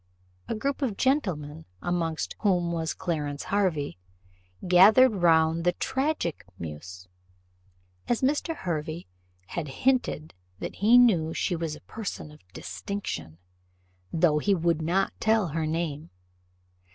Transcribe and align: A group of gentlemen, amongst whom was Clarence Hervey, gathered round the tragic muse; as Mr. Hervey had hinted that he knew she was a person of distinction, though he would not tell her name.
A 0.47 0.55
group 0.55 0.81
of 0.81 0.97
gentlemen, 0.97 1.65
amongst 1.79 2.35
whom 2.39 2.71
was 2.71 2.95
Clarence 2.95 3.43
Hervey, 3.43 3.97
gathered 4.67 5.13
round 5.17 5.63
the 5.63 5.73
tragic 5.73 6.43
muse; 6.57 7.07
as 8.07 8.23
Mr. 8.23 8.55
Hervey 8.55 9.05
had 9.49 9.67
hinted 9.67 10.33
that 10.57 10.77
he 10.77 10.97
knew 10.97 11.35
she 11.35 11.55
was 11.55 11.75
a 11.75 11.81
person 11.81 12.31
of 12.31 12.39
distinction, 12.51 13.37
though 14.11 14.39
he 14.39 14.55
would 14.55 14.81
not 14.81 15.13
tell 15.19 15.49
her 15.49 15.67
name. 15.67 16.09